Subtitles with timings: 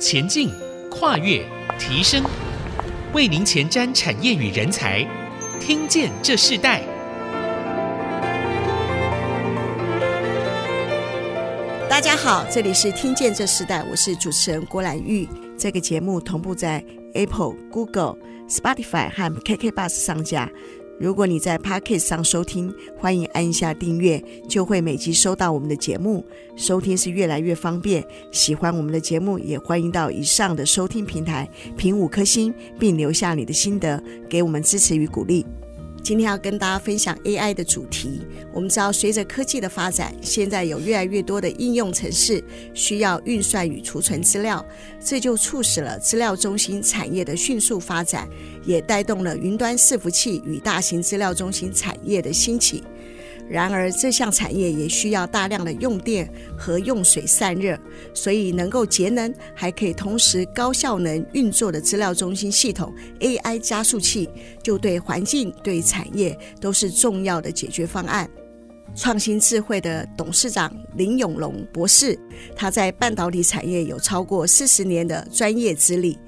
[0.00, 0.50] 前进、
[0.90, 1.44] 跨越、
[1.78, 2.24] 提升，
[3.12, 5.06] 为您前瞻产业与人才。
[5.60, 6.82] 听见这世代。
[11.86, 15.28] 大家好，这里是听见这世代，我是主持人郭兰玉。
[15.58, 16.82] 这个节目同步在
[17.12, 18.16] Apple、Google、
[18.48, 20.50] Spotify 和 KK Bus 上架。
[21.00, 26.22] 如果你在 Podcast 上收听，欢迎按一下订阅，就会每集收到我们的节目。
[26.56, 28.04] 收听是越来越方便。
[28.30, 35.46] 喜欢我们的节目，也欢迎到以上的收听平台评五颗星，并留下你的心得，给我们支持与鼓励。
[36.02, 38.22] 今天要跟大家分享 AI 的主题。
[38.52, 42.42] 我们知道，随着科技的发展，现在有越来越多的应用程式
[42.74, 44.64] 需要运算与储存资料，
[45.04, 48.28] 这就促使了资料中心产业的迅速发展，
[48.64, 52.82] 也带动了云端伺服器与大型资料中心产业的兴起。
[53.50, 57.76] 然而，这项产业也需要大量的用电和用水散热，
[58.14, 64.28] 所以能够节能还可以同时高效能运作的资料中心系统 AI 加速器，
[64.62, 68.30] 就对环境、对产业都是重要的解决方案。
[68.94, 72.18] 创新智慧的董事长林永龙博士，
[72.54, 76.18] 他在半导体产业有超过四十年的专业资历。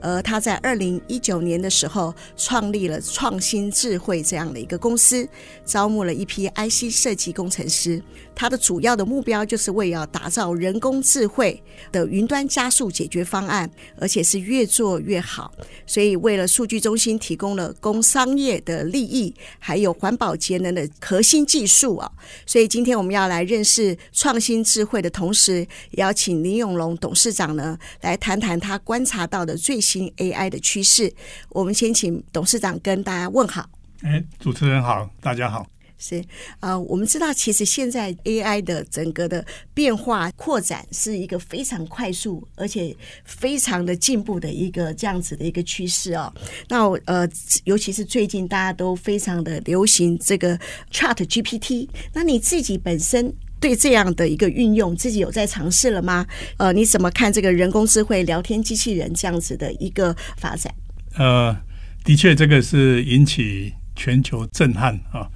[0.00, 5.26] 而他在二零一九年的时候创立了创新智慧这样的一个公司，
[5.64, 8.02] 招募了一批 IC 设计工程师。
[8.34, 15.52] 它的主要的目标就是为要打造人工智慧的云端加速解决方案，而且是越做越好。
[15.86, 22.10] 所以，为了数据中心提供了工商业的利益，还有环保节能的核心技术啊。
[22.46, 25.58] 所以，今天我们要来认识创新智慧的同时，
[25.90, 29.82] 也要请林永龙董事长呢来谈谈他观察到的最。
[29.82, 31.12] 新 AI 的趋势，
[31.48, 33.68] 我们先请董事长跟大家问好。
[34.02, 35.71] 哎，主持人好，大家好。
[36.04, 36.20] 是
[36.58, 46.32] 啊、我们知道，其实现在 AI 的整个的变化扩展是一个非常快速，而且非常的进步的一个这样子的一个趋势哦。
[46.68, 47.28] 那呃，
[47.62, 50.58] 尤其是最近大家都非常的流行这个
[50.90, 53.32] Chat GPT，那你自己本身？
[53.62, 56.26] 对这样的一个运用，自己有在尝试了吗？
[56.56, 60.74] 呃，你怎么看这个人工智慧聊天机器人这样子的一个发展？
[61.14, 61.56] 呃，
[62.02, 65.30] 的确，这个是引起全球震撼啊。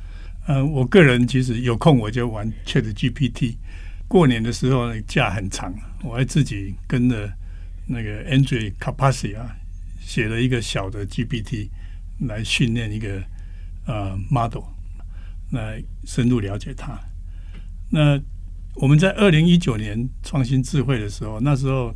[0.46, 3.56] 呃，我个人其实有空我就玩 ChatGPT。
[4.08, 5.74] 过年的时候假很长，
[6.04, 7.28] 我还自己跟着
[7.86, 9.56] 那个 Andrej Karpathy 啊
[10.00, 11.68] 写了一个小的 GPT
[12.20, 13.20] 来训练一个
[13.86, 14.62] 呃 model，
[15.50, 16.96] 来深入了解它。
[17.90, 18.20] 那
[18.74, 21.92] 我们在二零一九年创新智慧的时候，那时候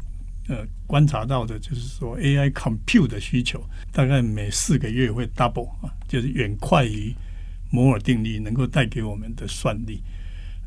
[0.49, 7.15] 呃观察到的就是说 AI compute 的需求大概每四个月会 double 啊，就是远快于
[7.71, 10.03] 摩尔定律能够带给我们的算力。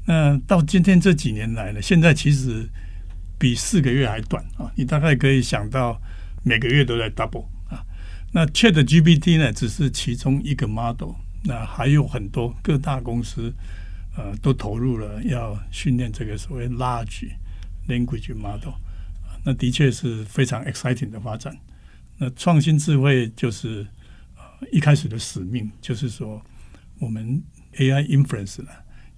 [0.06, 2.68] 那到今天这几年来呢，现在其实
[3.38, 6.02] 比四个月还短啊，你大概可以想到
[6.44, 7.84] 每个月都在 double 啊。
[8.32, 13.54] 那 ChatGPT 呢，只是其中一个 model，那还有很多各大公司。
[14.16, 17.32] 呃，都投入了要训练这个所谓 large
[17.88, 18.76] language model，
[19.44, 21.58] 那的确是非常 exciting 的发展。
[22.20, 23.84] 那创新智慧就是
[24.38, 26.40] 呃一开始的使命，就是说
[27.04, 27.44] 我们
[27.78, 28.70] AI inference 呢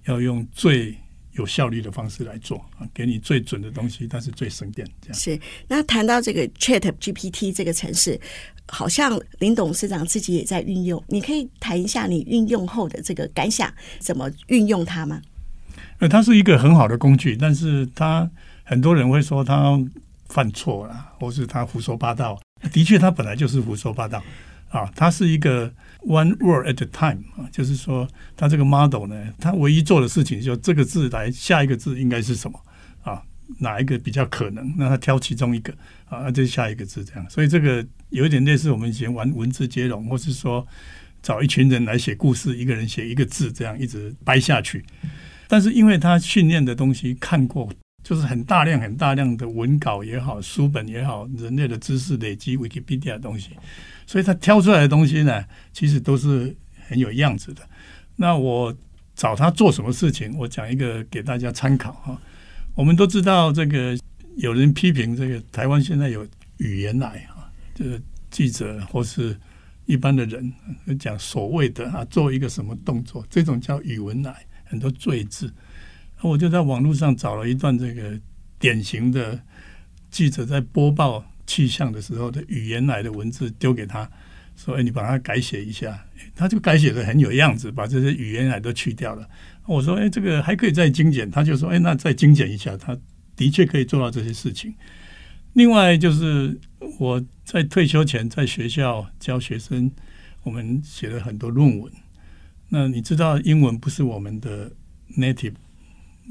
[0.04, 0.96] 要用最
[1.32, 4.86] 有效率的方式来做啊，给你最准的东西，但是最省电。
[5.00, 5.38] 这样是。
[5.68, 8.20] 那谈到这个 Chat GPT 这个城市。
[8.68, 15.22] 好像林董事长自己也在运用，你可以谈一下你运用后的这个感想，怎么运用它吗？
[16.00, 18.28] 呃，它是一个很好的工具，但是它
[18.64, 19.80] 很多人会说它
[20.28, 22.40] 犯错了，或是它胡说八道。
[22.72, 24.20] 的确，它本来就是胡说八道
[24.70, 24.90] 啊。
[24.96, 25.72] 它是一个
[26.06, 32.58] one word at a time 啊，就是说它这个 model 呢，它唯一做的事情就这个字来下一个字应该是什么
[33.02, 33.22] 啊？
[33.58, 34.74] 哪一个比较可能？
[34.76, 35.72] 那他挑其中一个
[36.08, 37.28] 啊，那就下一个字这样。
[37.28, 37.86] 所以这个。
[38.10, 40.64] 有一点类似我们以前玩文字接龙，或是说
[41.20, 44.84] 找一群人来写故事，一个人写一个字，这样一直掰下去。
[45.48, 47.68] 但是因为他训练的东西看过，
[48.06, 53.50] 就是很大量、很大量的文稿也好、书本也好、人类的知识累积、Wikipedia 的东西，
[54.06, 56.54] 所以他挑出来的东西呢，其实都是
[56.86, 57.68] 很有样子的。
[58.14, 58.72] 那我
[59.16, 60.32] 找他做什么事情？
[60.38, 62.16] 我讲一个给大家参考哈。
[62.76, 63.98] 我们都知道，这个
[64.36, 66.24] 有人批评这个台湾现在有
[66.58, 67.26] 语言癌。
[67.74, 68.00] 就是
[68.30, 69.36] 记者或是
[69.84, 70.54] 一般的人
[70.96, 75.52] 讲所谓的啊，做一个什么动作，这种叫语文癌，很多赘字。
[76.22, 78.18] 我就在网络上找了一段这个
[78.58, 79.40] 典型的
[80.10, 84.10] 记者在播报气象的时候的语言来的文字，丢给他
[84.56, 86.04] 说：“哎，你把它改写一下。”
[86.34, 89.28] 他就改写的很有样子，把这些语言来都去掉了。
[89.66, 92.96] 我说：“哎，这个还可以再精简。”他就说：“哎，那再精简一下。”他
[93.36, 94.74] 的确可以做到这些事情。
[95.52, 96.58] 另外就是
[96.98, 99.90] 我在退休前在学校教学生，
[100.42, 101.92] 我们写了很多论文。
[102.68, 104.72] 那你知道英文不是我们的
[105.16, 105.54] native，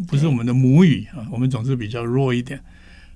[0.08, 2.60] 不是我们的母语啊，我们总是比较弱一点。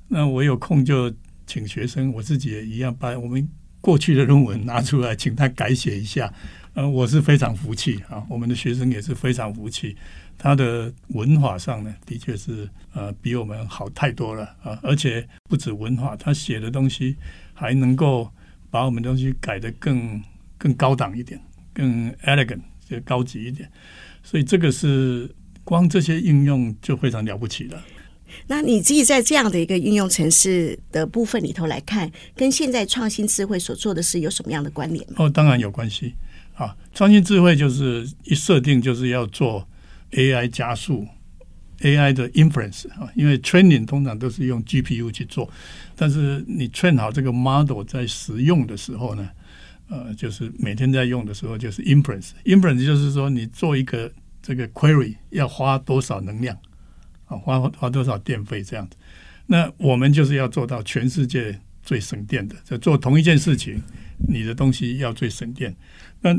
[0.07, 1.13] 那我有空就
[1.45, 3.47] 请学生，我自己也一样把我们
[3.81, 6.33] 过去的论文拿出来，请他改写一下。
[6.73, 9.95] 呃，我是非常服气啊，我们的学生也是非常服气。
[10.37, 17.15] 他的文法上呢，的确是呃比我们好太多了啊，而且不止文法，他写的东西
[17.53, 18.31] 还能够
[18.69, 20.21] 把我们东西改得更
[20.57, 21.39] 更高档一点，
[21.73, 22.61] 更 elegant。
[22.89, 23.71] 就高级一点，
[24.23, 25.29] 所以这个是
[25.69, 27.79] 光这些应用就非常了不起了。
[28.47, 35.17] 那你自己在这样的一个应用城市的部分里头来看，跟现在创新智慧所做的事有什么样的关联吗？
[35.17, 36.15] 哦，当然有关系
[36.55, 36.75] 啊！
[36.91, 39.67] 创新智慧就是一设定就是要做
[40.13, 41.07] AI 加速
[41.81, 45.47] AI 的 inference 啊，因为 training 通常都是用 GPU 去做，
[45.95, 49.29] 但是你 train 好这个 model 在使用的时候呢？
[49.91, 56.57] 呃，就是每天在用的时候，就是 inference，inference 就是说你做一个这个 query 要花多少能量
[57.25, 58.97] 啊，花花多少电费这样子。
[59.47, 63.81] 那我们就是要做到全世界最省电的，在做同一件事情，
[64.27, 65.75] 你的东西要最省电。
[66.21, 66.33] 那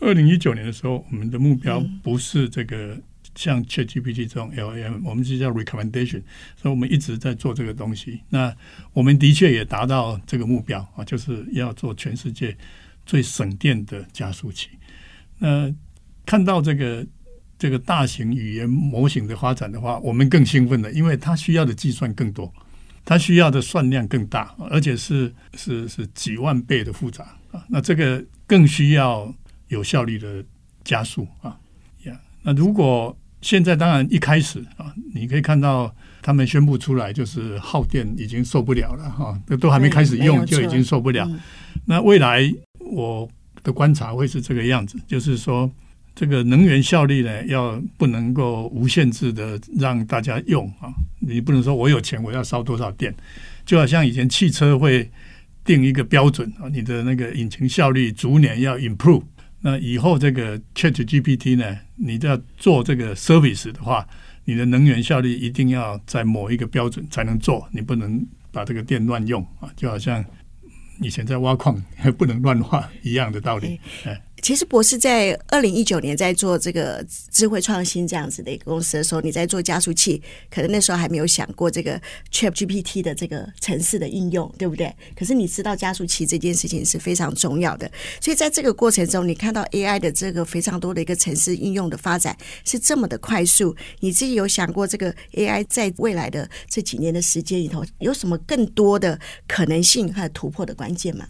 [0.00, 2.98] 二零一九年的时候，我们的目标不是这个
[3.34, 6.22] 像 ChatGPT 这种 LLM，我们是叫 recommendation，
[6.56, 8.20] 所以我们一直在做这个东西。
[8.28, 8.54] 那
[8.92, 12.56] 我们的确也达到这个目标啊，就是要做全世界。
[13.08, 14.68] 最省电的加速器。
[15.38, 15.72] 那
[16.24, 17.06] 看到这个
[17.58, 22.52] 这个大型语言模型的发展的话，我们更兴奋了，因为它需要的计算更多，
[23.04, 27.64] 它需要的算量更大，而且是是是几万倍的复杂啊。
[27.68, 29.32] 那这个更需要
[29.68, 30.44] 有效率的
[30.84, 31.58] 加速啊
[32.04, 32.18] 呀。
[32.42, 41.28] 那如果现在当然一开始啊，你可以看到他们宣布出来就是耗电已经受不了了哈，都还没开始用就已经受不了。
[41.84, 42.52] 那未来。
[42.88, 43.28] 我
[43.64, 45.68] 的观察会是这个样子，就是说，
[46.16, 50.88] 这个能源效率呢，要不能够无限制的让大家用啊，
[51.20, 53.14] 你不能说我有钱我要烧多少电，
[53.66, 55.10] 就好像以前汽车会
[55.62, 59.22] 定一个标准啊，你的那个引擎效率逐年要 improve，
[59.60, 64.08] 那以后这个 ChatGPT 呢，你要做这个 service 的话，
[64.46, 70.24] 你的能源效率一定要在某一个标准才能做，你不能把这个电乱用啊，就好像。
[71.02, 71.76] 以前在挖矿
[72.16, 73.78] 不能乱挖一样的道理。
[74.04, 82.00] 哎，其实博士在二零一九年在做这个智慧创新这样子的一个公司的时候，你在做加速器，可能那时候还没有想过这个
[82.30, 84.94] ChatGPT 的这个城市的应用，对不对？
[85.16, 87.90] 可是你知道加速器这件事情是非常重要的，
[88.20, 101.26] 所以在这个过程中，你看到 AI 的这个非常多的一个城市应用的发展是这么的快速，你自己有想过这个 AI 在未来的这几年的时间里头有什么更多的可能性和突破的关键吗？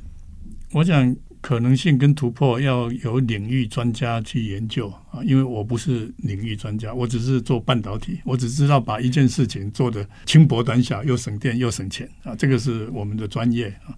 [0.73, 13.95] 我想可能性跟突破要由领域专家去研究啊，因为我不是领域专家，我只是做半导体，我只知道把一件事情做得轻薄短小，又省电又省钱啊，这个是我们的专业啊。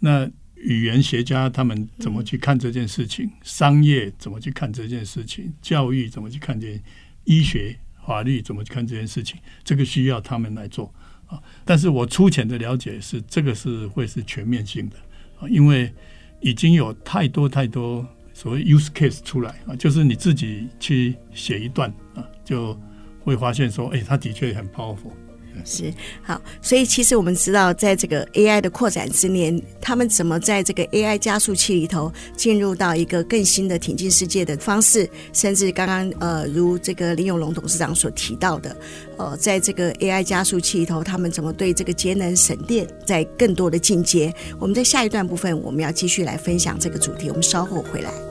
[0.00, 3.30] 那语言学家他们怎么去看这件事情？
[3.44, 5.52] 商业怎么去看这件事情？
[5.62, 6.76] 教育怎么去看这？
[7.22, 9.38] 医学、法律怎么去看这件事情？
[9.62, 10.92] 这个需要他们来做
[11.28, 11.40] 啊。
[11.64, 14.96] 但是我粗浅的了解是，这个是会是全面性的
[15.38, 15.94] 啊，因为
[16.40, 22.78] 已经有太多太多所谓 use case 出来啊，就是你自己去写一段啊，就
[23.20, 25.12] 会发现说，哎，它的确很 powerful。
[25.64, 38.76] 是好，所以其实我们知道，在这个 AI 的扩展之年，他们怎么在这个 AI 加速器里头进入到一个更新的挺进世界的方式，甚至刚刚呃，如这个林永龙董事长所提到的，
[39.16, 44.34] 呃，在这个 AI 加速器里头，他们怎么对这个节能省电在更多的进阶？
[44.58, 48.29] 我们在下一段部分，我们要继续来分享这个主题，我们稍后回来。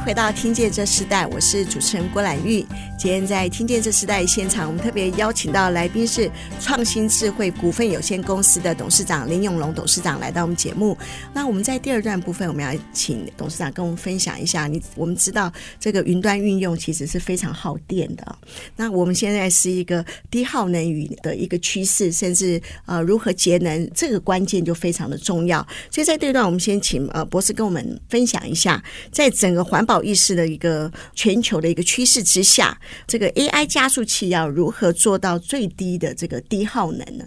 [0.00, 2.64] 回到《听见这时代》，我是主持人郭兰玉。
[2.98, 10.96] 今天在《听见这时代》现场，我们特别邀请到来宾是创新智慧股份有限公司的董事长林永龙董事长来到我们节目。
[11.34, 14.66] 那我们在第二段部分，我们要请董事长跟我们分享一下。
[14.66, 18.38] 你我们知道这个云端运用其实是非常耗电的。
[18.76, 25.60] 那我们现在是一个低耗能与的一个趋势，甚至呃如何节能，这个关键就非常的重要。
[25.90, 37.24] 所以在这一段，我们先请呃博士跟我们分享一下，在整个环保意识的一个全球的一个趋势之下，这个 AI 加速器要如何做到最低的这个低耗能呢？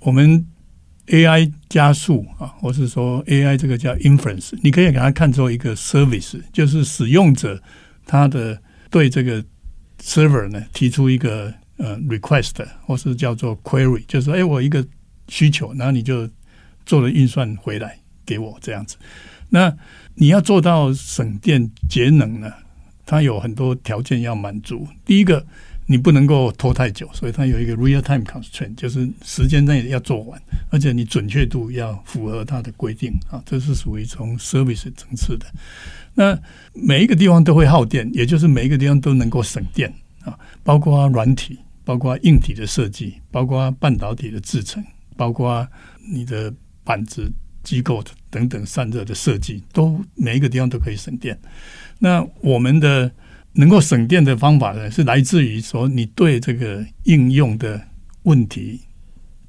[0.00, 0.46] 我们
[1.08, 7.62] AI 加速啊，或是说 AI 这个叫 inference，你可以给它看作一个 service，就是使用者
[8.06, 9.44] 他的对这个
[10.02, 14.82] server 呢提出一个呃 request，或是叫做 query，就是说，哎，我一个
[15.28, 16.26] 需求，然后你就
[16.86, 18.96] 做了运算回来给我这样子。
[19.50, 19.76] 那
[20.20, 22.52] 你要做到省电节能呢，
[23.06, 24.86] 它有很多条件要满足。
[25.02, 25.42] 第一个，
[25.86, 33.42] 你不能够拖太久，所以它有一个 real time constraint，就是时间内要做完，而且你准确度要符合它的规定啊。
[33.46, 35.46] 这是属于从 service 层次的。
[36.12, 36.38] 那
[36.74, 39.90] 每一个地方都会耗电，也就是每一个地方都能够省电
[40.26, 44.84] 啊，包括软体，包括硬体的设计，包括半导体的制成，
[45.16, 45.66] 包括
[46.12, 46.52] 你的
[46.84, 51.38] 板子机构等等散热的设计，都每一个地方都可以省电。
[51.98, 53.10] 那我们的
[53.54, 57.88] 能够省电的方法呢，是来自于说你对这个应用的
[58.22, 58.80] 问题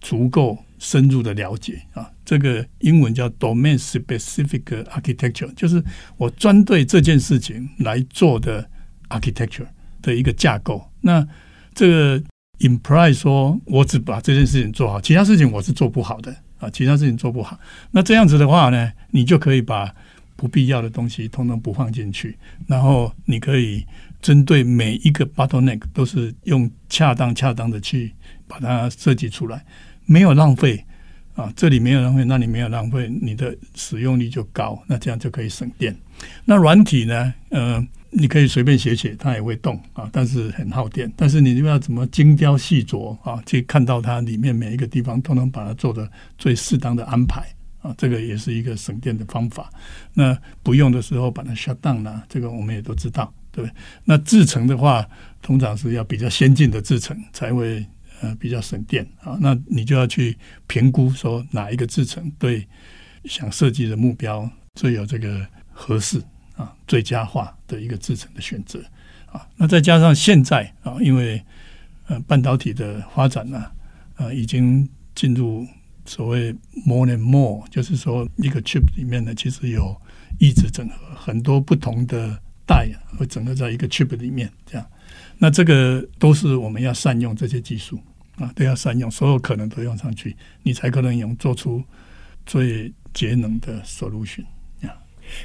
[0.01, 2.09] 足够深入的了解啊。
[2.25, 5.83] 这个英文叫 domain specific architecture，就是
[6.17, 8.69] 我专对这件事情来做的
[9.09, 9.67] architecture
[10.01, 10.89] 的一个架构。
[11.01, 11.27] 那
[11.75, 12.23] 这个
[12.59, 17.59] imply 说我只把这件事情做好，其他事情我是做不好的啊，其他事情做不好。
[17.91, 19.93] 那这样子的话呢，你就可以把
[20.37, 22.37] 不必要的东西通通不放进去，
[22.67, 23.85] 然后你可以
[24.21, 28.13] 针对每一个 bottleneck 都是用恰当恰当的去
[28.47, 29.65] 把它设计出来，
[30.05, 30.83] 没有浪费
[31.35, 35.95] 啊，这里没有浪费，那里没有浪费，你的使用率就高，那这样就可以省电。
[36.45, 37.33] 那软体呢？
[37.49, 41.11] 呃，你可以随便写写，它也会动啊，但是很耗电。
[41.15, 47.43] 但是你又要怎么精雕细琢啊，去看到它里面每一个地方，都能把它做的最适当的安排。
[47.81, 49.67] 啊，这个也是一个省电的方法。
[50.13, 53.75] 那不用的时候把它 shut down 了，这个我们也都知道，对不对？
[54.03, 55.03] 那制成的话，
[55.41, 57.83] 通常是要比较先进的制成才会
[58.21, 59.35] 呃比较省电啊。
[59.41, 60.37] 那你就要去
[60.67, 62.67] 评估说哪一个制成对
[63.25, 66.21] 想设计的目标最有这个合适
[66.55, 68.83] 啊，最佳化的一个制程的选择
[69.31, 69.47] 啊。
[69.55, 71.41] 那再加上现在啊，因为
[72.07, 73.65] 呃半导体的发展呢，
[74.15, 75.67] 呃已经进入。
[76.03, 76.51] 所谓
[76.83, 79.95] more and more，就是说一个 chip 里面呢，其实有
[80.39, 84.85] 异质整合，很多不同的带会整合在一个 chip 里面，这样。
[85.37, 88.01] 那这个都是我们要善用这些技术
[88.37, 91.81] 啊，都要善用，所有可能都用上去，你才可能用做出
[92.47, 94.43] 最节能的 solution。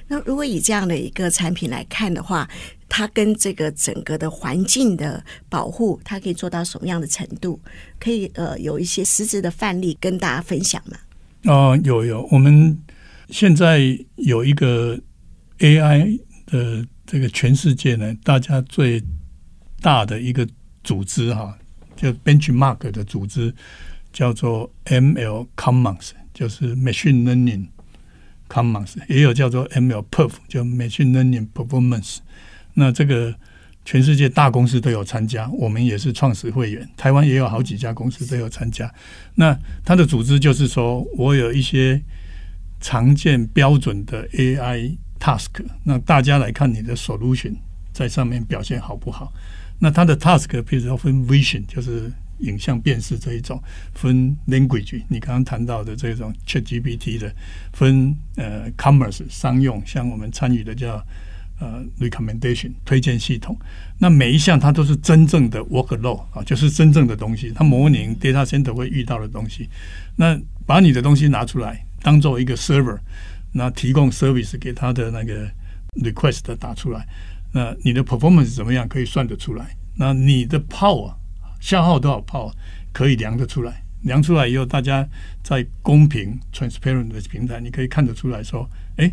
[0.09, 2.49] 那如果以这样的一个产品来看的话，
[2.89, 7.61] 它跟这个整个的环境的保护，它可以做到什么样的程度？
[7.99, 10.99] 可以呃有一些实质的范例跟大家分享吗？
[11.45, 12.77] 哦、有有，我们
[13.31, 13.81] 现在
[14.17, 14.99] 有一个
[15.59, 19.03] AI 的这个全世界呢，大家最
[19.81, 20.47] 大的一个
[20.83, 21.57] 组织哈，
[21.95, 23.55] 就 Benchmark 的组织
[24.13, 27.69] 叫做 ML Commons，就是 Machine Learning。
[28.49, 32.19] Commons 也有叫做 MLPerf，叫 Machine Learning Performance。
[32.75, 33.35] 那这个
[33.85, 36.89] 全世界大公司都有参加，我们也是创始会员。
[36.97, 38.93] 台湾也有好几家公司都有参加。
[39.35, 42.03] 那它的组织就是说，我有一些
[42.81, 45.51] 常见标准的 AI task，
[45.85, 47.55] 那大家来看你的 solution
[47.93, 49.33] 在上面表现好不好？
[49.79, 52.13] 那它的 task 比如说分 vision，就是。
[52.41, 53.63] 影像辨识这一种
[53.95, 57.33] 分 language，你刚刚谈到的这种 ChatGPT 的
[57.73, 61.05] 分呃 commerce 商用，像我们参与的叫
[61.59, 63.59] 呃 recommendation 推荐系统，
[63.99, 69.69] 那每一项它都是真正的 workload 啊，就是真正的东西，它模拟 data center 会遇到的东西。
[70.17, 72.99] 那把你的东西拿出来当做一个 server，
[73.53, 75.49] 那提供 service 给他的那个
[76.03, 77.07] request 打出来，
[77.53, 79.75] 那你的 performance 怎么样可以算得出来？
[79.99, 81.15] 那你的 power
[81.61, 82.53] 消耗多少泡
[82.93, 85.07] 可以量得出来，量出来以后，大家
[85.43, 89.11] 在公平 transparent 的平台，你可以看得出来说，哎，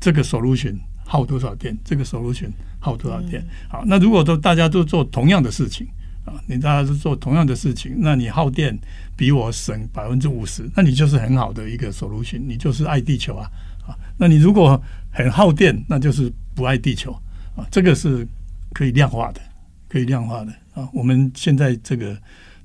[0.00, 3.44] 这个 solution 耗多少电，这个 solution 耗多少电。
[3.68, 5.86] 好，那如果都大家都做同样的事情
[6.24, 8.76] 啊，你大家都做同样的事情，那你耗电
[9.16, 13.48] 比我省百分之五十，那你就是很好的一个 solution，你就是爱地球啊
[13.86, 13.96] 啊。
[14.18, 14.80] 那你如果
[15.12, 17.12] 很耗电，那就是不爱地球
[17.54, 17.64] 啊。
[17.70, 18.26] 这个是
[18.72, 19.40] 可以量化的，
[19.88, 20.52] 可以量化的。
[20.76, 22.14] 啊，我们现在这个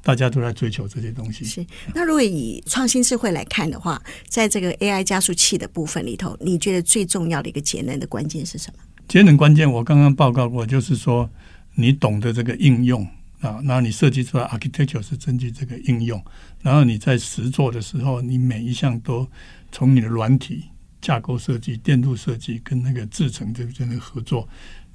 [0.03, 1.45] 大家都在追求这些东西。
[1.45, 1.65] 是，
[1.95, 8.83] 那如果以创新智慧来看的话，在这个 AI 加速器的部分里头，你觉得最重要的一个节能的关键是什么？
[9.07, 11.29] 节能关键，我刚刚报告过，就是说
[11.75, 13.07] 你懂得这个应用
[13.39, 16.21] 啊，那你设计出来 architecture 是根据这个应用，
[16.61, 19.25] 然后你在实做的时候，你每一项都
[19.71, 20.65] 从你的软体
[20.99, 24.49] 架构设计、电路设计跟那个制程这边的合作，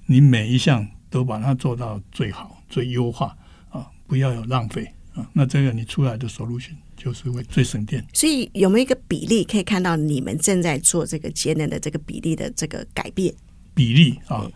[0.04, 0.86] 你每一项。
[1.10, 3.36] 都把它做到最好、最优化
[3.70, 3.86] 啊！
[4.06, 5.28] 不要有浪费啊！
[5.32, 8.04] 那这个你出来的 solution 就是会最省电。
[8.12, 13.34] 所以有没有一个比例可以看到你们正在做这个节能的这个比例的这个改变？
[13.74, 14.50] 比例啊，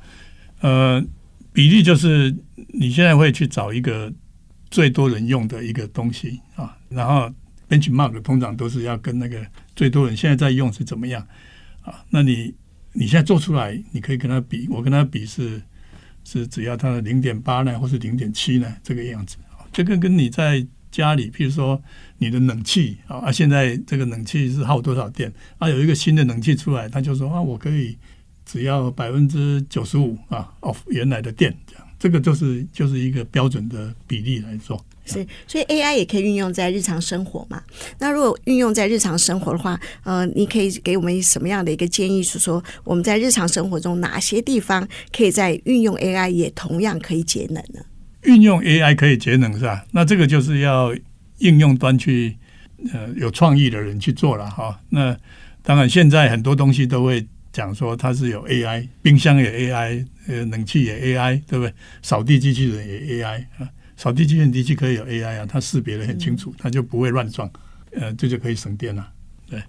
[0.61, 1.05] 呃，
[1.53, 2.35] 比例就是
[2.69, 4.13] 你现在会去找一个
[4.71, 7.33] 最多人用的一个东西啊，然后
[7.69, 9.45] benchmark 通常都是要跟那个
[9.77, 11.27] 最多人现在在用是怎么样
[11.83, 12.05] 啊？
[12.11, 12.55] 那你
[12.93, 15.61] 你现在做出来，你可以跟他比，我跟他比是
[16.25, 19.37] 是只要它的零点八呢，或是零点七呢，这个样子，
[19.73, 21.83] 这个跟你在家里，譬如说
[22.19, 25.69] 你的冷气啊，现在这个冷气是耗多少电啊？
[25.69, 27.97] 有一个新的冷气出来，他就说啊，我可以。
[28.47, 34.85] 只要百分之九十五啊，of 原来的电，这样这个就是就是一个标准的比例来做。
[35.13, 37.63] 是，所以 AI 也可以运用在日常生活嘛。
[37.99, 42.23] 那如果运用在日常生活的话，呃，你可以给我们什么样的一个建议？
[42.23, 44.87] 是说我们在日常生活中哪些地方
[45.17, 47.81] 可以在运用 AI 也同样可以节能呢？
[48.23, 49.85] 运用 AI 可以节能是吧？
[49.93, 50.95] 那这个就是要
[51.39, 52.37] 应用端去
[52.93, 54.79] 呃有创意的人去做了哈。
[54.91, 55.17] 那
[55.63, 57.27] 当然现在很多东西都会。
[57.53, 61.75] 讲说它是有 AI，冰箱也 AI，呃，冷气也 AI，对不对？
[62.01, 63.69] 扫地机器人也 AI 啊，
[64.01, 67.51] 扫地机器人的确可以有 AI 啊，它识别的很清楚，它就不会乱撞，
[67.93, 69.07] 呃，这就可以省电了。
[69.47, 69.63] 对，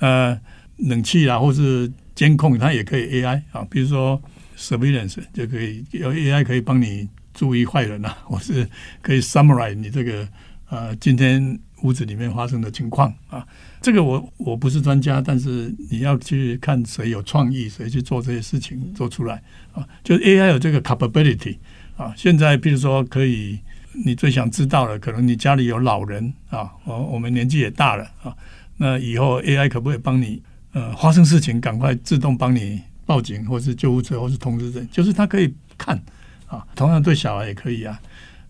[0.00, 0.36] 呃，
[0.78, 4.20] 冷气啊，或是监控，它也可以 AI 啊，比如说
[4.58, 8.68] surveillance 就可以有 AI 可以帮你注意坏人啊， 或是
[9.00, 10.26] 可以 summarize 你这个
[10.68, 13.46] 呃今天屋子里面发生的情况啊。
[13.80, 19.40] 这个我我不是专家，但是你要去看谁有创意，谁去做这些事情做出来
[19.74, 19.86] 啊。
[20.02, 21.58] 就是 AI 有这个 capability
[21.96, 22.12] 啊。
[22.16, 23.60] 现在比如说可以，
[24.04, 28.36] 你最想知道的，可能你家里有老人啊，我我们年纪也大了啊。
[28.76, 36.00] 那以后 AI 可不可以帮你呃发生事情，赶快自动帮你报警，或是救护车，或是通知人，就是它可以看
[36.46, 36.66] 啊。
[36.74, 38.00] 同样对小孩也可以啊。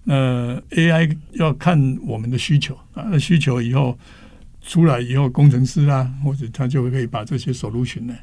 [0.04, 3.98] 呃，AI 要看我们的需求啊，那需求以后。
[4.68, 8.14] 出来以后，工程师啊，或者他就可以把这些 solution 呢，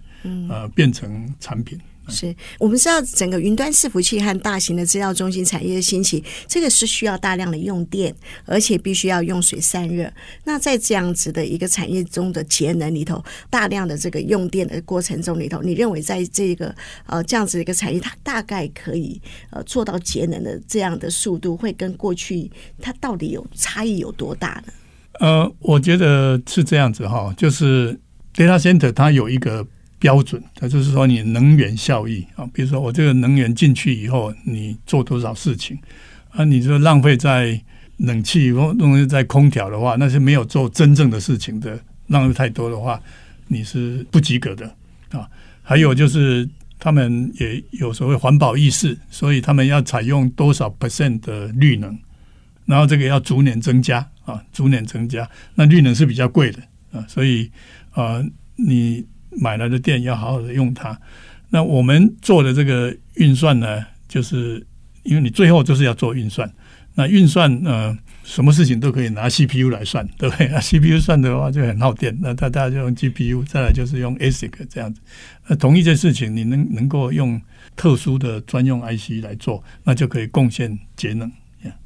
[0.50, 1.80] 呃，变成产品。
[2.10, 8.14] 是我们知道，整个云端伺服器和大型的资料中心产业的兴起，这个是需要大量的用电，
[8.46, 10.12] 而且必须要用水散热。
[10.44, 24.74] 那在这样子的一个产业中的节能里头，大量的这个用电的过程中里头，你认为在这个呃这样子的一个产业，它大概可以呃做到节能的这样的速度，会跟过去它到底有差异有多大呢？
[25.20, 27.98] 呃，我觉得是这样子哈，就是
[28.34, 29.66] data center 它有一个
[30.04, 35.80] 标准，它就是说你能源效益啊，比如说我这个能源进去以后，你做多少事情
[36.32, 36.44] 啊？
[36.44, 37.58] 你说浪费在
[38.00, 43.02] 冷气或东西在空调的话，那是没有做真正的事情的，浪费太多的话，
[43.48, 44.76] 你是不及格的
[45.12, 45.26] 啊。
[45.62, 46.46] 还有就是
[46.78, 51.98] 他们也有所谓环保意识，所以他们要采用多少 percent 的绿能，
[52.66, 54.06] 然后这个要逐年增加。
[54.26, 56.60] 啊，逐年增加，那绿能是比较贵的
[56.94, 57.52] 啊，所以
[57.92, 58.24] 啊，
[58.56, 59.06] 你
[59.40, 61.00] 买来的电要好好的用它。
[61.50, 64.66] 那我们做的这个运算呢，就是
[65.04, 66.52] 因为你最后就是要做运算，
[66.96, 70.48] 那运算呃，什么事情都可以拿 CPU 来算，对不对？
[70.54, 75.00] 那 CPU 算的话就很耗电，那大家就用 GPU，再来就是用 ASIC 这样子。
[75.48, 77.40] 那同一件事情，你能能够用
[77.76, 81.32] 特殊的专用 IC 来做，那就可以贡献节能。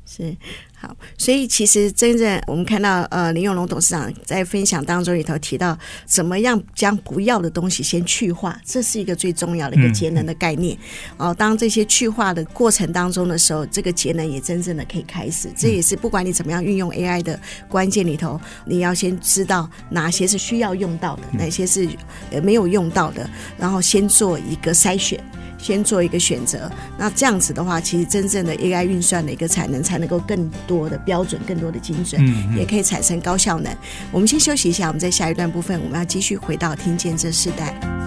[0.10, 0.34] 是
[0.74, 10.78] 好，所以其实真正我们看到，呃，林永龙董事长在分享当中里头提到，怎么样将不要的东西先去化，这是一个最重要的一个节能的概念。
[11.18, 15.50] 哦、嗯，当这些去化的过程当中的时候，这个节能也真正的可以开始。
[15.58, 17.38] 这也是不管你怎么样运用 AI 的
[17.68, 21.90] 关键里头，你要先知道哪些是需要用到的，哪些是
[22.32, 25.22] 呃没有用到的，然后先做一个筛选。
[25.58, 32.22] 先做一个选择，那这样子的话，其实真正的 AI 运算的一个产能才能够更多的标准、更多的精准，
[32.56, 33.76] 也可以产生高效能。
[34.12, 38.07] 我们先休息一下，我们在下一段部分，我们要继续回到听见这世代。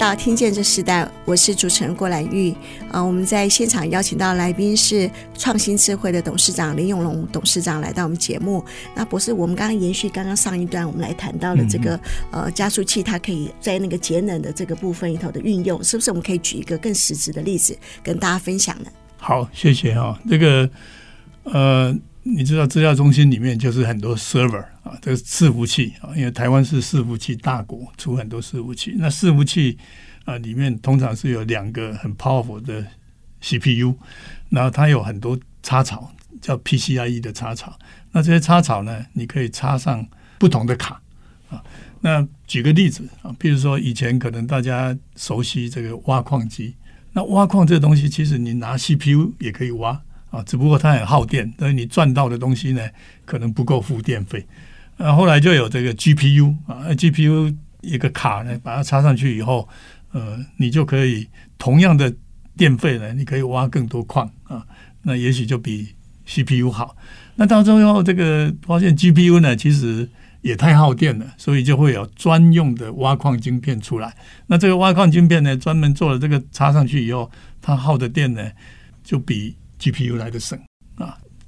[0.00, 2.54] 到听见这时代，我是主持人郭兰玉
[2.90, 3.02] 啊。
[3.02, 8.64] 我们在现场邀请到来宾是创新智慧的董事长林永龙董事长来到我们节目。
[8.94, 16.10] 那博士，我们刚刚延续刚刚上一段，我们来谈到了这个呃加速器，它可以在那个节能的这个部分里头的运用，是不是？
[16.10, 18.90] 我们可以举一个更实质的例子跟大家分享呢？
[19.18, 20.18] 好，谢谢哈。
[20.30, 20.70] 这个
[21.42, 21.94] 呃。
[22.22, 24.62] 你知道资料中心里面就是很多 server
[25.00, 28.94] 这个伺服器啊，因为台湾是伺服器大国，出很多伺服器。
[28.98, 29.78] 那伺服器
[30.24, 32.86] 啊里面通常是有两个很 powerful 的
[33.40, 33.94] CPU，
[34.48, 37.78] 然后它有很多插槽，叫 PCIe 的插槽。
[38.12, 40.06] 那这些插槽呢，你可以插上
[40.38, 41.00] 不同的卡
[41.48, 41.62] 啊。
[42.00, 46.74] 那举个例子啊，比如说以前可能大家熟悉这个挖矿机，
[47.12, 50.00] 那挖矿这东西其实你拿 CPU 也可以挖
[50.30, 52.88] 啊，只不过它很耗电，所以你赚到的东西呢
[53.24, 54.46] 可能不够付电费。
[55.02, 59.66] 那后来就有这个 GPU 啊，GPU 一个卡呢，把它插上去以后，
[60.12, 62.14] 呃，你就可以同样的
[62.54, 64.62] 电费呢，你可以挖更多矿啊，
[65.04, 65.94] 那也许就比
[66.26, 66.94] CPU 好。
[67.36, 70.06] 那到最后这个发现 GPU 呢，其实
[70.42, 74.14] 也太耗电了，所以就会有专用的挖矿晶片出来。
[74.48, 77.30] 那这个挖矿晶片呢，专门做了这个插上去以后，
[77.62, 78.50] 它耗的电呢，
[79.02, 80.60] 就比 GPU 来的省。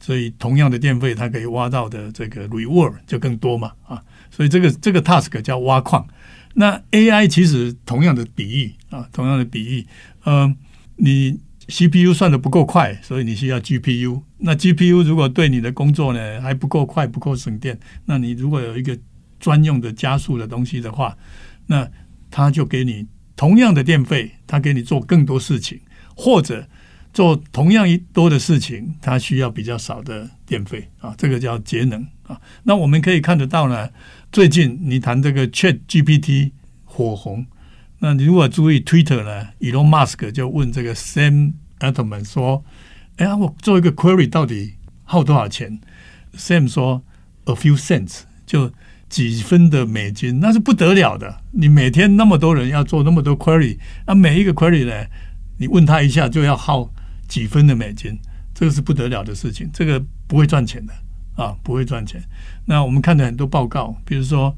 [0.02, 4.02] 所以同样的电费，它可以挖到的这个 reward 就更多嘛啊。
[4.30, 6.06] 所以这个这个 task 叫挖矿。
[6.54, 9.86] 那 AI 其实同样的比喻啊，同样的比喻，
[10.26, 10.54] 嗯、
[10.96, 11.38] 你
[11.68, 14.20] CPU 算得不够快，所以你需要 GPU。
[14.38, 18.98] 那 GPU 如果对你的工作呢还不够快，不够省电，那你如果有一个
[19.40, 21.16] 专用的加速的东西的话，
[21.66, 21.88] 那
[22.30, 25.80] 它就给你同样的电费，它给你做更多事情，
[26.14, 26.68] 或者
[27.12, 32.40] 做同样一多的事情，它需要比较少的电费啊，这个叫节能啊。
[32.64, 33.90] 那我们可以看得到呢，
[34.30, 36.52] 最近你谈这个 Chat GPT
[36.84, 37.46] 火红，
[37.98, 42.64] 那你如果注意 Twitter 呢，Elon Musk 就问这个 Sam Altman 说。
[43.16, 45.78] 哎呀，我做一个 query 到底耗多少钱
[46.34, 47.02] ？Sam 说
[47.44, 48.72] a few cents，就
[49.10, 51.42] 几分的美金，那是不得了的。
[51.50, 55.06] 你每天那么多人要做那么多 query，那每一个 query 呢，
[55.58, 56.90] 你问他一下就要耗
[57.32, 58.18] 几分的美金，
[58.52, 59.70] 这个是不得了的事情。
[59.72, 60.92] 这个不会赚钱的
[61.42, 62.22] 啊，不会赚钱。
[62.66, 64.54] 那我们看的很多报告，比如说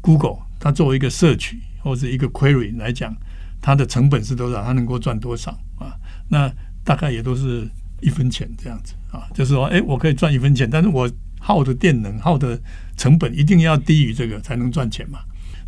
[0.00, 3.12] Google，它作为一个社区或者一个 query 来讲，
[3.60, 4.62] 它的成本是多少？
[4.62, 5.50] 它能够赚多少
[5.80, 5.98] 啊？
[6.28, 6.48] 那
[6.84, 7.68] 大概也都是。
[8.00, 12.60] 一分钱这样子啊，就是说，哎，我可以赚一分钱，但是我耗的电能、耗的
[12.98, 15.20] 成本一定要低于这个才能赚钱嘛。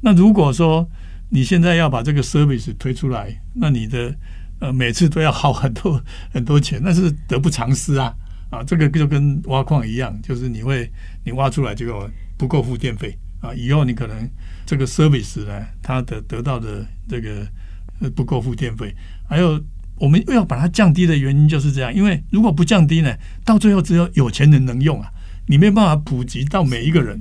[0.03, 0.87] 那如果说
[1.31, 4.15] 你现在要把这个 service 推出来，那你的
[4.61, 8.15] 呃每次都要耗很多 很多钱，那是得不偿失啊
[8.51, 8.63] 啊！
[8.63, 10.91] 这个就跟挖矿一样，就是你会
[11.25, 14.29] 你挖出来结果不够付电费啊，以后你可能
[14.65, 17.47] 这个 service 呢，它的得到的这个
[18.15, 18.95] 不够付电费，
[19.29, 19.63] 还有。
[19.99, 23.17] 我们又要把它降低的原因就是这样，因为如果不降低呢，
[23.47, 25.09] 到最后只有有钱人能用啊，
[25.47, 27.19] 你没办法普及到每一个人，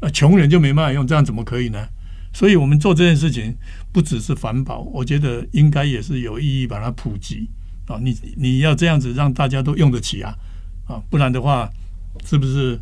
[0.00, 1.86] 呃，穷人就没办法用，这样怎么可以呢？
[2.32, 3.54] 所以我们做这件事情
[3.96, 7.48] 不只是环保，我觉得应该也是有意义把它普及
[7.86, 7.96] 啊。
[7.98, 10.34] 你你要这样子让大家都用得起啊，
[10.86, 11.66] 啊，不然的话
[12.22, 12.78] 是不是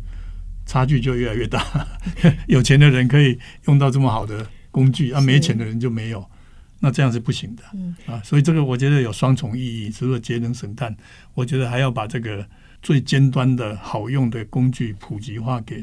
[0.65, 1.87] 差距就越来越大？
[2.49, 6.29] 有钱的人可以用到这么好的工具，啊，没钱的人就没有。
[6.81, 10.93] 那这样是不行的，嗯啊，所以这个我觉得有双重意义，除了节能省碳，
[11.33, 12.45] 我觉得还要把这个
[12.81, 15.81] 最尖端的好用的工具普及化，给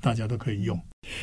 [0.00, 0.76] 大家都可以用。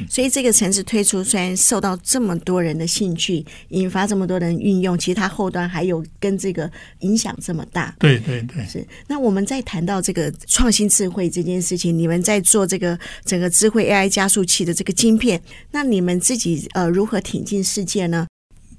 [0.10, 6.69] 所以这个城市推出，虽然受到这么多人的兴趣，引发这么多人运用，其实它后端还有跟这个
[7.00, 7.96] 影响这么大。
[8.00, 8.86] 对对对，是。
[9.08, 15.41] 那我们在谈到这个创新智慧这件事情，你们在做这个整个智慧 AI 加速器的这个晶片，
[15.72, 18.28] 那你们自己呃如何挺进世界呢？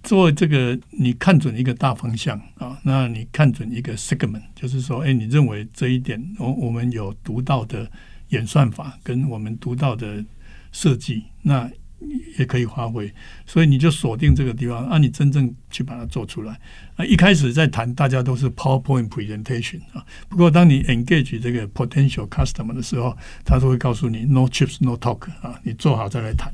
[0.03, 7.90] 做这个，你看准一个大方向啊，那你看准一个 segment，就是说，哎，你认为这一点，我我们有独到的
[8.29, 10.23] 演算法跟我们独到的
[10.75, 11.71] 设计，那
[12.37, 13.11] 也可以发挥。
[13.47, 16.61] 所以你就锁定这个地方，啊，你真正去把它做出来。
[16.97, 20.05] 啊，一开始在谈，大家都是 PowerPoint presentation 啊。
[20.29, 26.53] 不过当你 engage 这个 potential customer 的时候，他都会告诉你 no chips no talk 啊，你做好再来谈。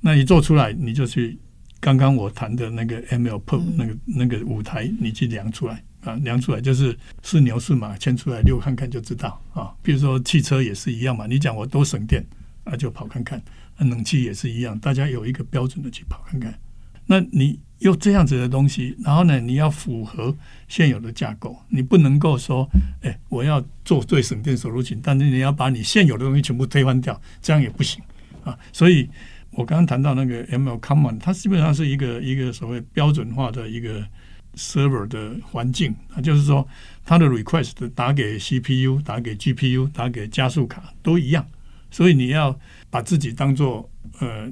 [0.00, 1.38] 那你做出来，你就去。
[1.78, 9.70] 刚刚我谈的那个 MLPerf 那个那个舞台，你去量出来啊，量出来就是是牛是马，牵出来遛看看就知道啊。
[9.82, 12.24] 比如说汽车也是一样嘛，你讲我多省电
[12.66, 13.42] 啊，就跑看看。
[13.78, 16.58] 冷气也是一样，大家有一个标准的去跑看看。
[17.06, 20.36] 那你用这样子的东西，然后呢，你要符合
[20.68, 22.68] 现有的架构，你不能够说，
[23.00, 28.02] 哎，我要做最省电手路径，但是你要把你现有的东西全部推翻掉，这样也不行
[28.44, 28.58] 啊。
[28.72, 29.08] 所以。
[29.52, 34.06] 我刚刚谈到那个 ML Common，它基本上是一个一个所谓标准化的一个
[34.54, 36.66] server 的环境啊，就是说
[37.06, 41.46] 它的 request 打给 CPU、打给 GPU、打给加速卡都一样，
[41.90, 42.58] 所以你要
[42.90, 44.50] 把自己当做呃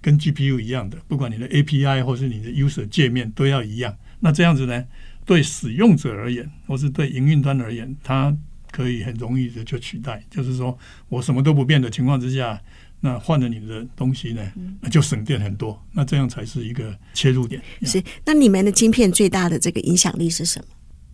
[0.00, 3.96] 跟 GPU 一样的，不管你的 API 或是你的 user 界面都要一样。
[4.20, 4.84] 那这样子呢，
[5.24, 8.36] 对使用者而言，或是对营运端而言，它
[8.70, 10.76] 可以很容易的就取代，就是说
[11.08, 12.60] 我什么都不变的情况之下。
[13.00, 15.78] 那换了你的东西呢，那就省电很多。
[15.92, 17.60] 那这样才是一个切入点。
[17.82, 20.66] 是，那你们的晶片最大的这个影响力是什么？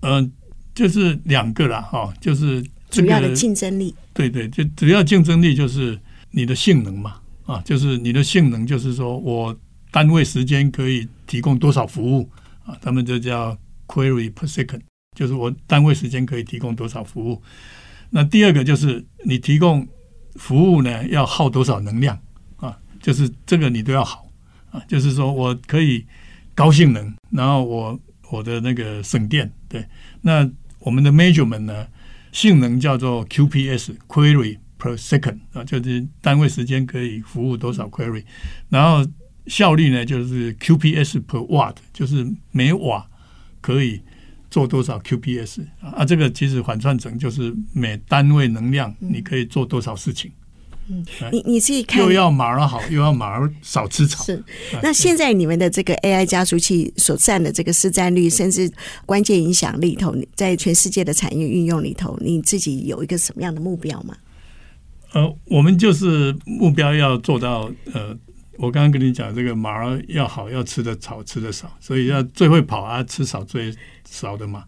[0.02, 0.30] 嗯、呃，
[0.72, 3.94] 就是两个啦，哈，就是、这个、主要的竞争力。
[4.12, 5.98] 对对，就主要竞争力就是
[6.30, 9.56] 你的性能嘛，啊，就是你的性能，就是说我
[9.90, 12.28] 单位时间可以提供多少服务。
[12.64, 14.80] 啊，他们就叫 query per second，
[15.16, 17.42] 就是我单位时间可以提供多少服务。
[18.10, 19.86] 那第二个就是你提供
[20.34, 22.16] 服务呢，要耗多少能量。
[22.56, 24.28] 啊，就是这个你都要好。
[24.70, 26.04] 啊，就是说我可以
[26.54, 27.98] 高性能，然后我
[28.30, 29.84] 我的那个省电，对，
[30.20, 30.48] 那
[30.78, 31.86] 我们的 measurement 呢，
[32.32, 38.24] 性能叫做 QPS query per second 啊，就是单位时间可以服务多少 query，
[38.68, 39.08] 然后
[39.46, 43.06] 效率呢就是 QPS per watt，就是每瓦
[43.60, 44.00] 可以
[44.50, 50.30] 做多少 QPS 啊，这个其实反算成就是每单位能量你可以做多少事情。
[50.90, 54.24] 嗯，你你自己看，又要马儿好，又要马儿少吃草。
[54.24, 54.42] 是，
[54.82, 58.68] 那现在你们的这个 AI 加速器所占的这个市占率，甚至
[59.06, 64.16] 关键影响力头，在全世界的产业运用里头，你自己有一个什么样的目标吗？
[65.12, 68.16] 呃，我们就是目标要做到，呃，
[68.58, 73.72] 我刚刚跟你讲，这个马儿要好，要吃的草吃的少，所以要最会跑啊，吃少最
[74.08, 74.64] 少的嘛。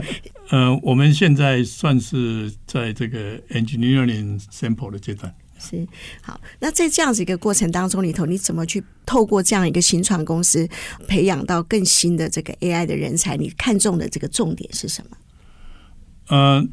[0.48, 5.34] 呃，我们现在算是在这个 engineering sample 的阶段。
[5.58, 5.86] 是
[6.22, 10.68] 好，那在这样子一个过程当中里头，你怎么去透过这样一个新创公司
[11.08, 13.36] 培养到更新的这个 AI 的人才？
[13.36, 15.16] 你看中的这个重点是什么？
[16.28, 16.64] 呃，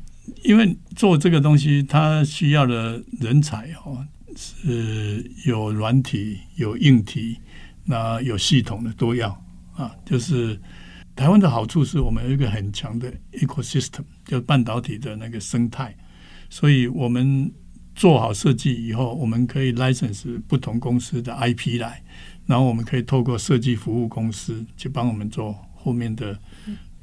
[0.43, 7.39] 因为做这个东西，它需要的人才哦，是有软体、有硬体，
[7.85, 9.29] 那有系统的都要
[9.73, 9.91] 啊。
[10.05, 10.59] 就是
[11.15, 15.97] 台湾的好处是我们有一个很强的 ecosystem，就是半导体的那个生态，
[16.51, 17.51] 所以我们。
[17.95, 22.03] 做好设计以后，我们可以 license 不同公司的 IP 来，
[22.45, 26.37] 然后我们可以透过设计服务公司去帮我们做后面的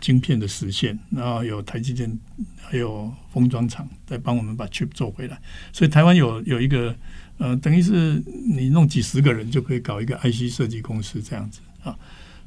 [0.01, 2.19] 晶片的实现，然后有台积电
[2.61, 5.41] 还有封装厂再帮我们把 chip 做回来。
[5.73, 6.95] 所以台湾有有一个
[7.39, 8.23] 呃，等于是
[8.55, 11.99] 你弄几十个人就可以搞一个 IC 设计公司这样子啊。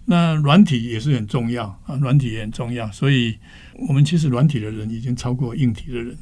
[0.06, 2.92] 那软体也是很重要啊，软体也很重要。
[2.92, 3.36] 所以
[3.88, 6.16] 我们其实软体的人已经超过硬体的人。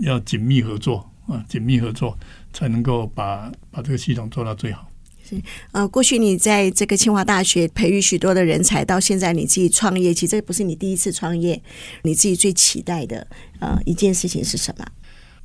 [0.00, 2.18] 要紧密合作啊，紧密合作
[2.52, 4.86] 才能够把把这个系统做到最好。
[5.28, 5.40] 是
[5.72, 11.60] 呃，过去你在这个清华大学培育许多的人才，到现在你自己创业，其实这不是你第一次创业。
[12.02, 13.26] 你自己最期待的
[13.60, 14.86] 呃一件事情是什么？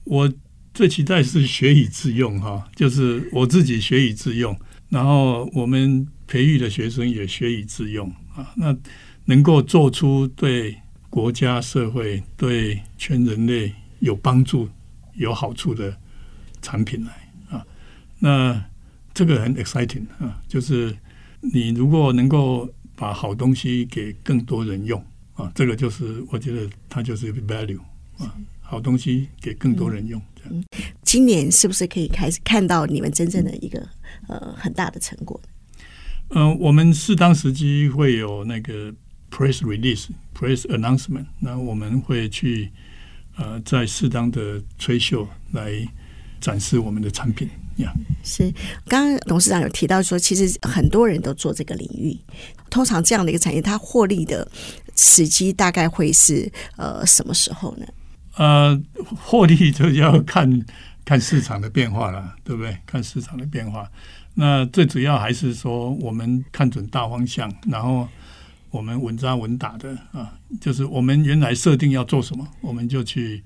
[0.05, 0.33] 我
[0.73, 8.73] 最期待是学以致用哈，就是我自己学以致用，然后我们培育的学生也学以致用啊，那
[9.25, 10.77] 能够做出对
[11.09, 13.73] 国家、社会、对全人类。
[14.03, 14.67] 有帮助、
[15.13, 15.97] 有好处的
[16.61, 17.11] 产品来
[17.49, 17.65] 啊，
[18.19, 18.61] 那
[19.13, 20.93] 这个很 exciting 啊，就是
[21.39, 25.01] 你如果能够把好东西给更多人用
[25.35, 27.79] 啊，这个就是我觉得它就是 value
[28.17, 30.21] 啊，好东西给更多人用。
[30.49, 30.61] 嗯，
[31.03, 33.87] 今年是不是可以开始看到你们真正的一个
[34.27, 35.39] 呃很大的成果？
[36.31, 38.91] 嗯、呃，我们适当时机会有那个
[39.31, 42.69] press release、press announcement，那我们会去。
[43.35, 45.71] 呃，在适当的吹秀来
[46.39, 47.91] 展示我们的产品呀。
[48.23, 48.53] 是，
[48.87, 52.15] 刚刚董事长有提到说，其实很多人都做这个领域。
[52.69, 54.47] 通常这样的一个产业，它获利的
[54.95, 57.85] 时机大概会是呃什么时候呢？
[58.35, 58.79] 呃，
[59.23, 60.65] 获利就要看
[61.03, 62.77] 看市场的变化了，对不对？
[62.85, 63.89] 看市场的变化。
[64.35, 68.07] 那最主要还是说，我们看准大方向，然后。
[68.73, 73.43] 我们稳扎稳打的啊，就是我们原来设定要做什么，我们就去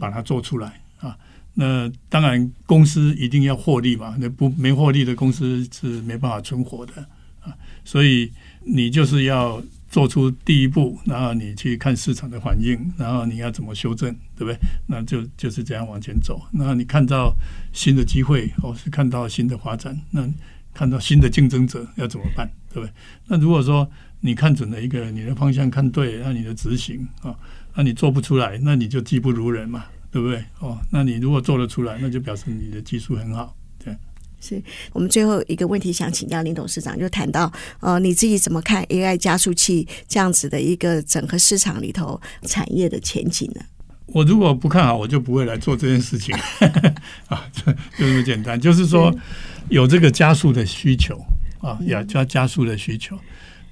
[0.00, 1.14] 把它做出来啊。
[1.52, 7.06] 那当然，公司一定要获利嘛，那不没获利的公司是没办法存活的
[7.40, 7.52] 啊。
[7.84, 8.32] 所以
[8.64, 14.56] 你就是要做出第一步，然后你去看市场的反应，然后你要怎么修正，对不对？
[14.86, 16.40] 那就就是这样往前走。
[16.50, 17.34] 那你看到
[17.74, 20.26] 新的机会，或是看到新的发展，那
[20.72, 22.92] 看到新的竞争者要怎么办，对不对？
[23.26, 23.88] 那如果说
[24.20, 27.34] 你看准了一个，你的方向看对，那你的执行啊，
[27.74, 30.44] 那你做不出来，那你就技不如人嘛，对不对？
[30.60, 33.56] 哦，那你如果做得出来，那就表示你的技术很好。
[33.84, 33.96] 对，
[34.40, 43.62] 是我们最后一个问题想请教林董事长，就谈到呃，你自己怎么看 AI 加速器这样子的一个整个市场里头产业的前景呢？
[44.06, 46.36] 我如果不看好，我就不会来做这件事情
[47.28, 49.14] 啊，就就这么简单，就是说
[49.70, 51.18] 有这个加速的需求
[51.62, 53.18] 啊，要加加速的需求。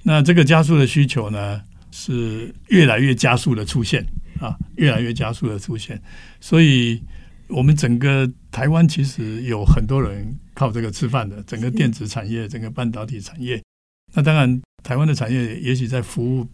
[0.01, 4.03] 那这个加速的需求呢，是越来越加速的出现
[4.39, 6.01] 啊，越来越加速的出现。
[6.39, 6.99] 所以，
[7.47, 13.61] 我们整个台湾其实有很多人靠这个吃饭的，整个电子产业、整个半导体产业。
[14.13, 16.47] 那当然，台湾的产业也许在服务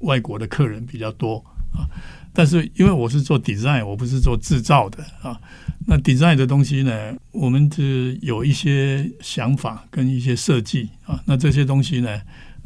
[0.00, 1.88] 外国的客人比较多啊。
[2.32, 5.38] 但是因为我是做 design，我不是做制造的啊。
[5.86, 11.20] 那 design 的东西呢，我们是有一些想法跟一些设计啊。
[11.26, 12.20] 那这些东西呢，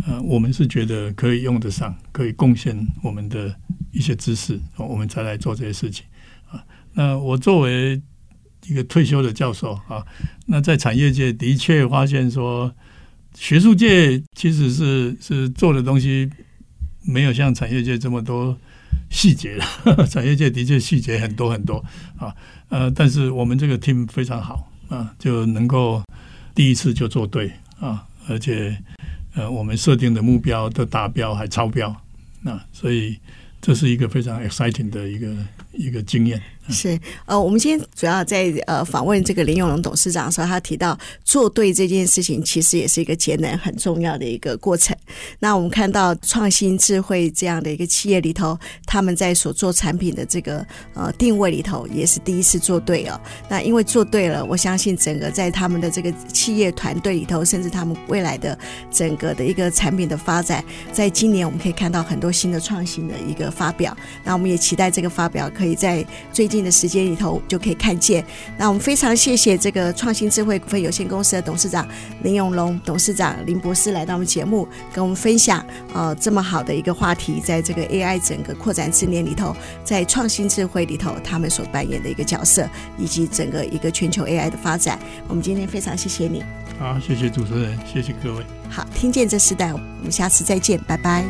[0.06, 3.54] 呃，我们是觉得可以用得上，可以贡献我们的
[3.90, 6.04] 一些知识，我们才来做这些事情
[6.50, 6.62] 啊。
[6.92, 8.00] 那我作为
[8.66, 10.04] 一个退休的教授啊，
[10.46, 12.70] 那在产业界的确发现说，
[13.34, 16.30] 学术界其实是是做的东西
[17.02, 18.58] 没有像产业界这么多
[19.16, 19.64] 细节了。
[20.06, 21.82] 产业界的确细节很多很多
[22.18, 22.34] 啊，
[22.68, 26.02] 呃，但是我们这个 team 非常好啊，就能够
[26.54, 27.50] 第一次就做对
[27.80, 28.76] 啊，而且
[29.34, 31.94] 呃，我们设定的目标都达标还超标，
[32.42, 33.18] 那、啊、所以
[33.62, 35.34] 这是一个非常 exciting 的一个
[35.72, 36.40] 一个经验。
[36.68, 44.96] 是呃，我们今天主要在呃访问这个林永龙董事长的时候，他提到做对这件事情，其实也是一个节能很重要的一个过程。
[45.38, 53.20] 那我们看到创新智慧这样的一个企业里头，他们在所做产品的这个呃定位里头，也是第一次做对哦。
[53.48, 58.58] 那因为做对了，我相信整个在他们的这个企业团队里头，甚至他们未来的
[58.90, 63.96] 整个的一个产品的发展，在今年我们可以看到很多新的创新的一个发表。
[64.24, 68.24] 那我们也期待这个发表可以在最近近的时间里头就可以看见。
[68.56, 71.86] 那我们非常谢谢这个创新智慧股份有限公司的董事长
[72.22, 82.66] 林永龙董事长林博士来到我们节目，跟我们分享呃这么好的一个话题，在这个 AI 整个扩展之年里头，在创新智慧里头他们所扮演的一个角色，
[82.96, 84.98] 以及整个一个全球 AI 的发展。
[85.28, 86.42] 我们今天非常谢谢你。
[86.78, 88.44] 好，谢谢主持人，谢谢各位。
[88.68, 91.24] 好，听见这时代，我们下次再见，拜拜。